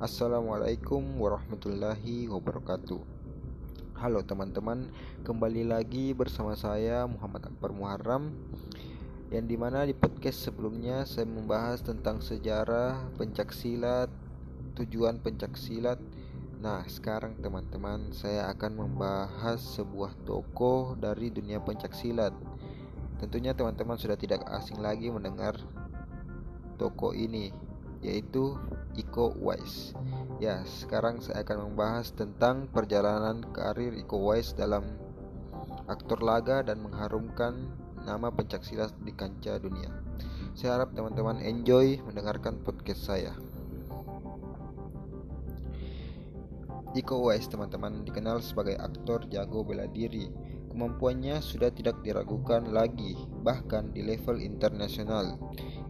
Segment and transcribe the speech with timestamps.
[0.00, 3.04] Assalamualaikum warahmatullahi wabarakatuh.
[4.00, 4.88] Halo teman-teman
[5.28, 8.32] Kembali lagi bersama saya Muhammad Akbar Muharram
[9.28, 14.08] Yang di mana di podcast sebelumnya Saya membahas tentang sejarah pencaksilat
[14.80, 16.00] Tujuan pencaksilat.
[16.64, 22.32] Nah sekarang teman-teman Saya akan membahas sebuah tokoh dari dunia pencaksilat.
[23.20, 25.60] Tentunya teman-teman sudah tidak asing lagi mendengar
[26.80, 27.52] toko ini
[28.00, 28.56] yaitu
[28.96, 29.92] Iko Uwais.
[30.40, 34.84] Ya, sekarang saya akan membahas tentang perjalanan karir Iko Uwais dalam
[35.86, 37.70] aktor laga dan mengharumkan
[38.02, 39.92] nama pencaksilat di kancah dunia.
[40.56, 43.32] Saya harap teman-teman enjoy mendengarkan podcast saya.
[46.96, 50.26] Iko Uwais teman-teman dikenal sebagai aktor jago bela diri
[50.70, 55.34] Kemampuannya sudah tidak diragukan lagi, bahkan di level internasional.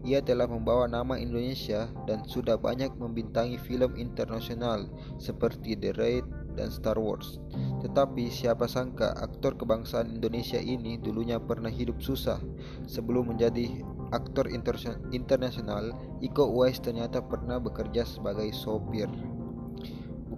[0.01, 4.89] Ia telah membawa nama Indonesia dan sudah banyak membintangi film internasional
[5.21, 6.25] seperti The Raid
[6.57, 7.37] dan Star Wars.
[7.85, 12.41] Tetapi siapa sangka aktor kebangsaan Indonesia ini dulunya pernah hidup susah.
[12.89, 15.93] Sebelum menjadi aktor internasional,
[16.25, 19.09] Iko Uwais ternyata pernah bekerja sebagai sopir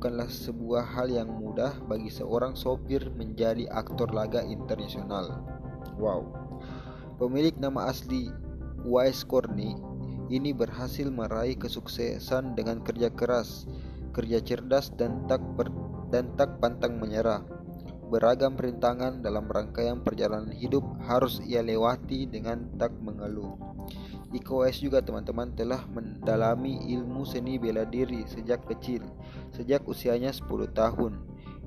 [0.03, 5.47] bukanlah sebuah hal yang mudah bagi seorang sopir menjadi aktor laga internasional.
[5.95, 6.27] Wow.
[7.23, 8.27] Pemilik nama asli
[8.83, 9.79] Wise Corny
[10.33, 13.69] ini berhasil meraih kesuksesan dengan kerja keras,
[14.17, 15.69] kerja cerdas dan tak ber,
[16.09, 17.45] dan tak pantang menyerah.
[18.09, 23.57] Beragam perintangan dalam rangkaian perjalanan hidup harus ia lewati dengan tak mengeluh.
[24.33, 29.05] Iko Uwais juga teman-teman telah mendalami ilmu seni bela diri sejak kecil,
[29.53, 31.21] sejak usianya 10 tahun.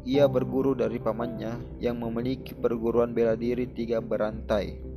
[0.06, 4.95] Ia berguru dari pamannya yang memiliki perguruan bela diri tiga berantai.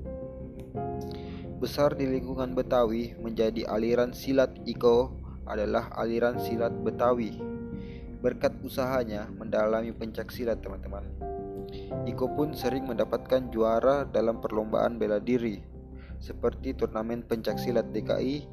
[1.59, 5.11] Besar di lingkungan Betawi menjadi aliran silat Iko
[5.43, 7.35] adalah aliran silat Betawi.
[8.23, 11.03] Berkat usahanya mendalami pencak silat teman-teman.
[12.07, 15.59] Iko pun sering mendapatkan juara dalam perlombaan bela diri
[16.23, 18.47] seperti turnamen pencaksilat DKI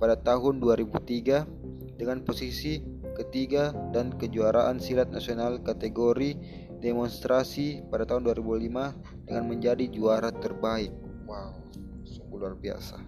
[0.00, 2.80] pada tahun 2003 dengan posisi
[3.20, 6.36] ketiga dan kejuaraan silat nasional kategori
[6.80, 10.92] demonstrasi pada tahun 2005 dengan menjadi juara terbaik.
[11.24, 11.56] Wow,
[12.38, 12.98] luar biasa.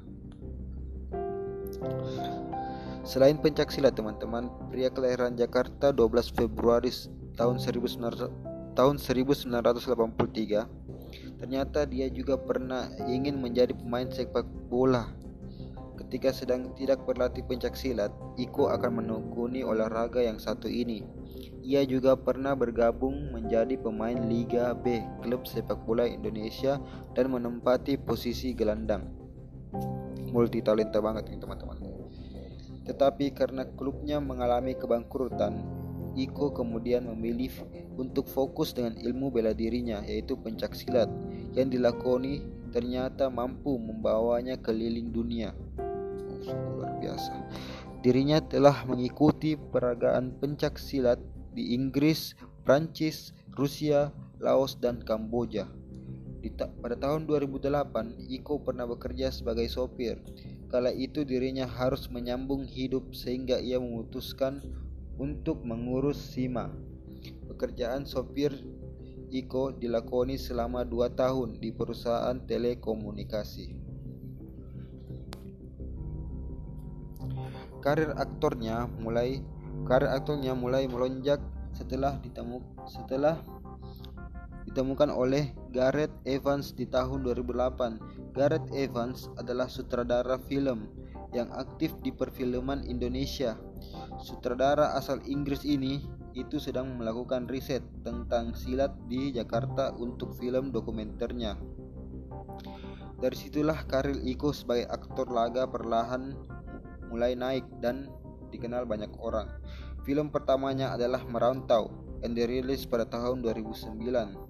[3.06, 6.91] Selain pencaksilat teman-teman, pria kelahiran Jakarta 12 Februari
[7.38, 10.87] tahun 1900, tahun 1983
[11.37, 15.12] Ternyata dia juga pernah ingin menjadi pemain sepak bola.
[16.00, 21.04] Ketika sedang tidak berlatih pencak silat, Iko akan menekuni olahraga yang satu ini.
[21.66, 26.78] Ia juga pernah bergabung menjadi pemain Liga B klub sepak bola Indonesia
[27.19, 29.10] dan menempati posisi gelandang.
[30.31, 31.82] Multi talenta banget nih teman-teman.
[32.87, 35.59] Tetapi karena klubnya mengalami kebangkrutan,
[36.15, 37.50] Iko kemudian memilih
[37.99, 41.10] untuk fokus dengan ilmu bela dirinya yaitu pencak silat
[41.59, 45.50] yang dilakoni ternyata mampu membawanya keliling dunia.
[46.47, 47.34] Oh, luar biasa.
[48.06, 51.19] Dirinya telah mengikuti peragaan pencak silat
[51.56, 52.37] di Inggris,
[52.69, 55.65] Prancis, Rusia, Laos, dan Kamboja.
[56.44, 60.21] Di ta pada tahun 2008, Iko pernah bekerja sebagai sopir.
[60.69, 64.61] Kala itu dirinya harus menyambung hidup sehingga ia memutuskan
[65.17, 66.69] untuk mengurus SIMA.
[67.49, 68.53] Pekerjaan sopir
[69.33, 73.75] Iko dilakoni selama dua tahun di perusahaan telekomunikasi.
[77.83, 79.43] Karir aktornya mulai
[79.86, 81.38] karir aktornya mulai melonjak
[81.70, 82.58] setelah ditemu
[82.91, 83.38] setelah
[84.66, 88.34] ditemukan oleh Gareth Evans di tahun 2008.
[88.34, 90.91] Gareth Evans adalah sutradara film
[91.32, 93.56] yang aktif di perfilman Indonesia.
[94.20, 96.04] Sutradara asal Inggris ini
[96.36, 101.56] itu sedang melakukan riset tentang silat di Jakarta untuk film dokumenternya.
[103.16, 106.37] Dari situlah karir Iko sebagai aktor laga perlahan
[107.08, 108.12] mulai naik dan
[108.56, 109.53] dikenal banyak orang.
[110.08, 111.93] Film pertamanya adalah Merantau
[112.25, 114.47] yang dirilis pada tahun 2009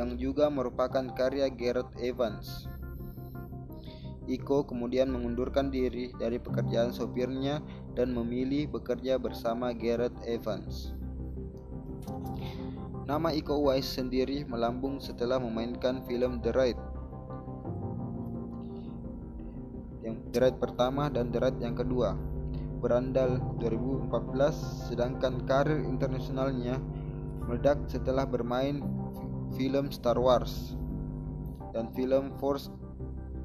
[0.00, 2.64] yang juga merupakan karya Gareth Evans.
[4.30, 7.58] Iko kemudian mengundurkan diri dari pekerjaan sopirnya
[7.98, 10.94] dan memilih bekerja bersama Gareth Evans.
[13.10, 16.78] Nama Iko Uwais sendiri melambung setelah memainkan film The Raid.
[20.06, 22.14] Yang The Raid pertama dan The Raid yang kedua.
[22.80, 26.80] Berandal 2014 sedangkan karir internasionalnya
[27.44, 28.80] meledak setelah bermain
[29.52, 30.72] film Star Wars
[31.76, 32.72] dan film Force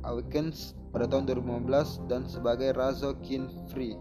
[0.08, 4.00] Awakens pada tahun 2015 dan sebagai Razo Kin Free.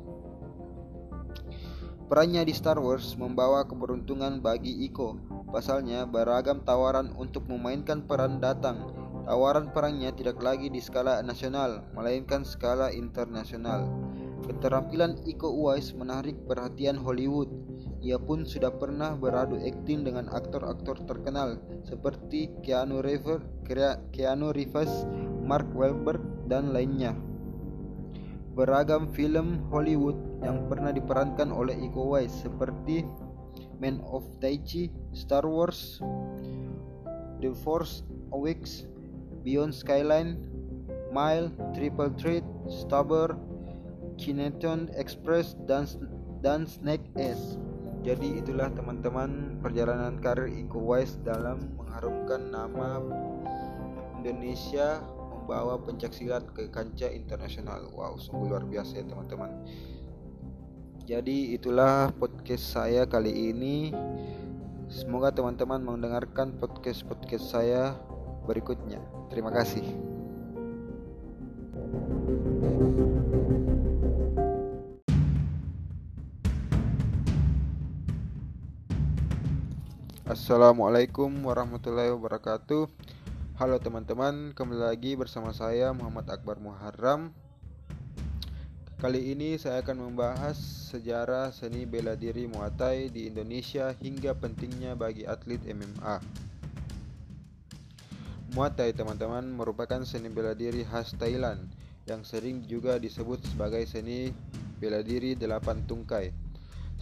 [2.04, 5.16] Perannya di Star Wars membawa keberuntungan bagi Iko.
[5.48, 8.92] Pasalnya, beragam tawaran untuk memainkan peran datang.
[9.24, 13.88] Tawaran perangnya tidak lagi di skala nasional, melainkan skala internasional.
[14.44, 17.48] Keterampilan Iko Uwais menarik perhatian Hollywood.
[18.04, 21.56] Ia pun sudah pernah beradu akting dengan aktor-aktor terkenal
[21.88, 23.40] seperti Keanu Reeves,
[24.12, 25.08] Keanu Reeves,
[25.40, 27.16] Mark Wahlberg, dan lainnya.
[28.52, 33.00] Beragam film Hollywood yang pernah diperankan oleh Iko Uwais seperti
[33.80, 36.04] Man of Daichi, Star Wars,
[37.40, 38.04] The Force
[38.36, 38.84] Awakens,
[39.40, 40.36] Beyond Skyline,
[41.16, 43.32] Mile, Triple Threat, Stabber,
[44.16, 45.88] Kineton Express dan
[46.44, 47.56] dan Snake S.
[48.04, 53.00] Jadi itulah teman-teman perjalanan karir Iko Uwais dalam mengharumkan nama
[54.20, 55.00] Indonesia
[55.44, 57.88] membawa pencaksilat ke kancah internasional.
[57.96, 59.52] Wow, sungguh luar biasa ya teman-teman.
[61.04, 63.92] Jadi itulah podcast saya kali ini.
[64.88, 67.96] Semoga teman-teman mendengarkan podcast-podcast saya
[68.48, 69.00] berikutnya.
[69.28, 70.13] Terima kasih.
[80.44, 82.84] Assalamualaikum warahmatullahi wabarakatuh.
[83.56, 87.32] Halo teman-teman, kembali lagi bersama saya Muhammad Akbar Muharram.
[89.00, 90.60] Kali ini saya akan membahas
[90.92, 96.20] sejarah seni bela diri Muay Thai di Indonesia hingga pentingnya bagi atlet MMA
[98.52, 101.72] Muay Thai teman-teman merupakan seni bela diri khas Thailand
[102.04, 104.28] yang sering juga disebut sebagai seni
[104.76, 106.43] bela diri delapan tungkai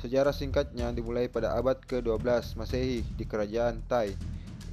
[0.02, 4.10] Sejarah singkatnya dimulai pada abad ke-12 Masehi di kerajaan Tai,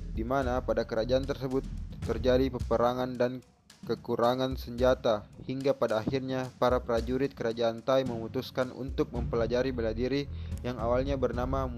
[0.10, 1.62] di mana pada kerajaan tersebut
[2.02, 3.46] terjadi peperangan dan
[3.86, 10.26] kekurangan senjata hingga pada akhirnya para prajurit kerajaan Tai memutuskan untuk mempelajari bela diri
[10.66, 11.70] yang awalnya bernama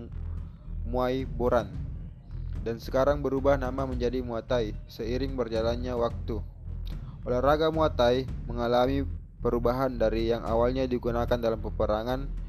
[0.88, 1.92] Muay Boran
[2.64, 6.40] dan sekarang berubah nama menjadi Muay Thai seiring berjalannya waktu.
[7.28, 8.18] Olahraga Muay Thai
[8.48, 9.04] mengalami
[9.44, 12.41] perubahan dari yang awalnya digunakan dalam peperangan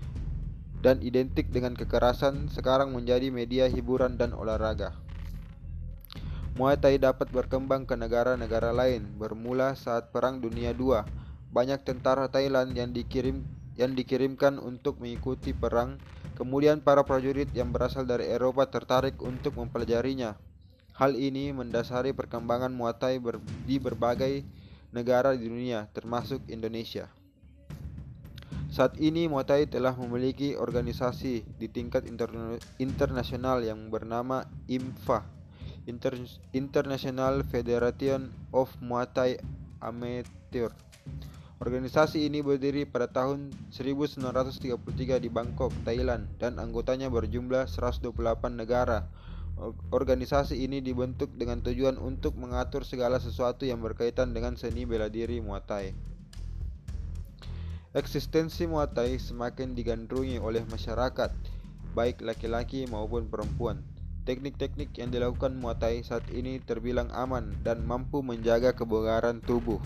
[0.83, 4.99] dan identik dengan kekerasan sekarang menjadi media hiburan dan olahraga.
[6.53, 11.01] Muay Thai dapat berkembang ke negara-negara lain bermula saat Perang Dunia II.
[11.49, 13.41] Banyak tentara Thailand yang dikirim
[13.73, 15.97] yang dikirimkan untuk mengikuti perang.
[16.37, 20.37] Kemudian para prajurit yang berasal dari Eropa tertarik untuk mempelajarinya.
[20.93, 24.45] Hal ini mendasari perkembangan Muay Thai ber, di berbagai
[24.93, 27.09] negara di dunia, termasuk Indonesia.
[28.73, 35.29] Saat ini Muay Thai telah memiliki organisasi di tingkat interna internasional yang bernama IMFA
[35.85, 36.17] Inter
[36.57, 39.37] International Federation of Muay Thai
[39.85, 40.73] Amateur.
[41.61, 44.73] Organisasi ini berdiri pada tahun 1933
[45.21, 48.09] di Bangkok, Thailand dan anggotanya berjumlah 128
[48.57, 49.05] negara.
[49.93, 55.45] Organisasi ini dibentuk dengan tujuan untuk mengatur segala sesuatu yang berkaitan dengan seni bela diri
[55.45, 56.12] Muay Thai.
[57.93, 61.29] Eksistensi Muay Thai semakin digandrungi oleh masyarakat,
[61.93, 63.85] baik laki-laki maupun perempuan.
[64.25, 69.77] Teknik-teknik yang dilakukan Muay Thai saat ini terbilang aman dan mampu menjaga kebugaran tubuh.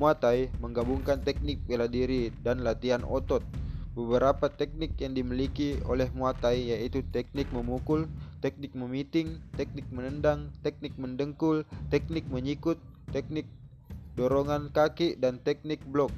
[0.00, 3.44] Muay Thai menggabungkan teknik bela diri dan latihan otot.
[3.92, 8.08] Beberapa teknik yang dimiliki oleh Muay Thai yaitu teknik memukul,
[8.40, 12.80] teknik memiting, teknik menendang, teknik mendengkul, teknik menyikut,
[13.12, 13.44] teknik
[14.16, 16.08] dorongan kaki, dan teknik blok.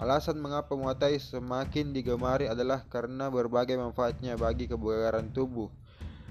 [0.00, 5.68] Alasan mengapa Muay Thai semakin digemari adalah karena berbagai manfaatnya bagi kebugaran tubuh.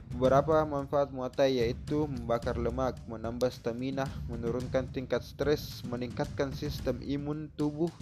[0.10, 7.54] Beberapa manfaat Muay Thai yaitu membakar lemak, menambah stamina, menurunkan tingkat stres, meningkatkan sistem imun
[7.62, 7.94] tubuh,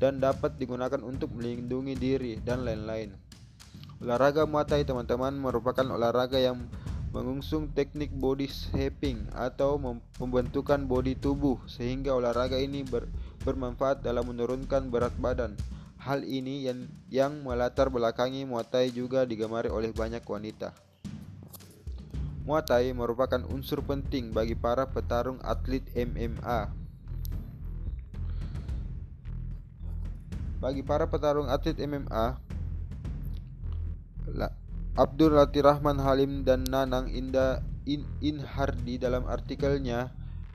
[0.00, 3.12] dan dapat digunakan untuk melindungi diri dan lain-lain.
[4.00, 6.64] Olahraga Muay Thai teman-teman merupakan olahraga yang
[7.12, 9.76] mengusung teknik body shaping atau
[10.16, 13.06] pembentukan body tubuh sehingga olahraga ini ber
[13.44, 15.54] bermanfaat dalam menurunkan berat badan.
[16.00, 20.72] Hal ini yang, yang melatar belakangi Muay juga digemari oleh banyak wanita.
[22.44, 26.72] Muay Thai merupakan unsur penting bagi para petarung atlet MMA.
[30.60, 32.36] Bagi para petarung atlet MMA,
[34.94, 40.08] Abdul Latif Rahman Halim dan Nanang Indah In Inhardi dalam artikelnya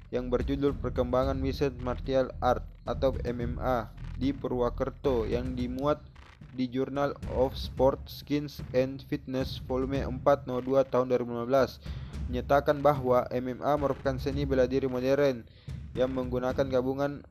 [0.09, 6.01] yang berjudul Perkembangan Mixed Martial Art atau MMA di Purwakerto yang dimuat
[6.53, 13.25] di Journal of Sport, Skins and Fitness volume 4 no 2 tahun 2015 menyatakan bahwa
[13.33, 15.45] MMA merupakan seni bela diri modern
[15.97, 17.25] yang menggunakan gabungan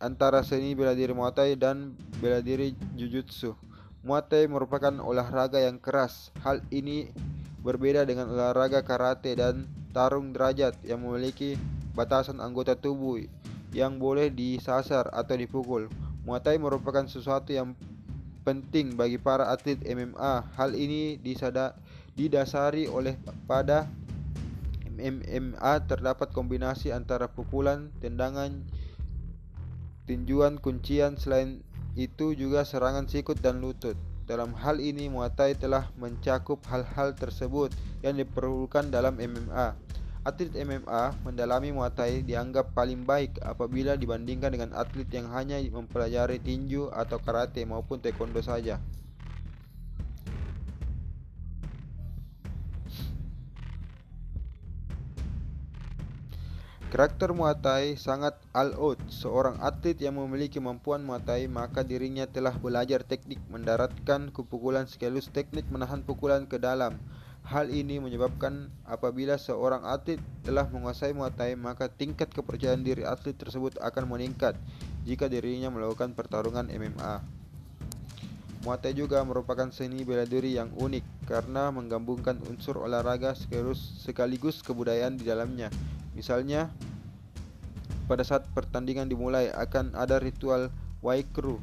[0.00, 3.52] antara seni bela diri Muay Thai dan bela diri Jujutsu.
[4.00, 6.32] Muay Thai merupakan olahraga yang keras.
[6.40, 7.12] Hal ini
[7.60, 11.56] berbeda dengan olahraga karate dan tarung derajat yang memiliki
[11.94, 13.22] batasan anggota tubuh
[13.74, 15.90] yang boleh disasar atau dipukul.
[16.26, 17.74] Muay Thai merupakan sesuatu yang
[18.46, 20.54] penting bagi para atlet MMA.
[20.54, 21.74] Hal ini disada,
[22.14, 23.90] didasari oleh pada
[24.94, 28.62] MMA terdapat kombinasi antara pukulan, tendangan,
[30.06, 31.18] tinjuan, kuncian.
[31.18, 31.66] Selain
[31.98, 33.98] itu juga serangan sikut dan lutut.
[34.24, 39.76] Dalam hal ini Muay Thai telah mencakup hal-hal tersebut yang diperlukan dalam MMA.
[40.24, 46.40] Atlet MMA mendalami Muay Thai dianggap paling baik apabila dibandingkan dengan atlet yang hanya mempelajari
[46.40, 48.80] tinju atau karate maupun taekwondo saja.
[56.88, 58.96] Karakter Muay Thai sangat all-out.
[59.12, 65.28] Seorang atlet yang memiliki kemampuan Muay Thai maka dirinya telah belajar teknik mendaratkan kepukulan sekaligus
[65.28, 66.96] teknik menahan pukulan ke dalam.
[67.44, 70.16] Hal ini menyebabkan apabila seorang atlet
[70.48, 74.56] telah menguasai Muay Thai, maka tingkat kepercayaan diri atlet tersebut akan meningkat
[75.04, 77.20] jika dirinya melakukan pertarungan MMA.
[78.64, 83.36] Muay Thai juga merupakan seni bela diri yang unik karena menggabungkan unsur olahraga
[84.00, 85.68] sekaligus kebudayaan di dalamnya.
[86.16, 86.72] Misalnya,
[88.08, 90.72] pada saat pertandingan dimulai akan ada ritual
[91.04, 91.60] waikru.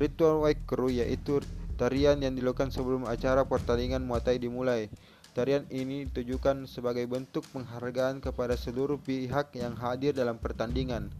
[0.00, 1.44] Ritual waikru yaitu
[1.76, 4.88] Tarian yang dilakukan sebelum acara pertandingan Muay Thai dimulai.
[5.36, 11.12] Tarian ini ditujukan sebagai bentuk penghargaan kepada seluruh pihak yang hadir dalam pertandingan.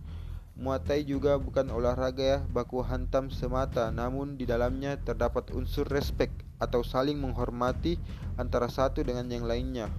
[0.56, 6.80] Muay Thai juga bukan olahraga baku hantam semata, namun di dalamnya terdapat unsur respek atau
[6.80, 8.00] saling menghormati
[8.40, 9.92] antara satu dengan yang lainnya.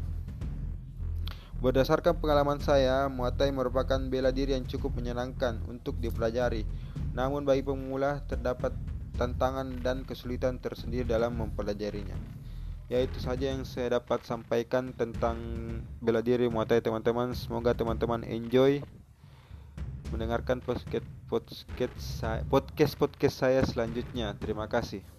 [1.62, 6.66] Berdasarkan pengalaman saya, Muay Thai merupakan bela diri yang cukup menyenangkan untuk dipelajari.
[7.14, 8.74] Namun bagi pemula terdapat
[9.18, 12.16] tantangan dan kesulitan tersendiri dalam mempelajarinya.
[12.88, 15.36] Ya itu saja yang saya dapat sampaikan tentang
[16.00, 17.36] bela diri Muay Thai teman-teman.
[17.36, 18.80] Semoga teman-teman enjoy
[20.08, 21.04] mendengarkan podcast
[22.48, 24.32] podcast podcast saya selanjutnya.
[24.40, 25.17] Terima kasih.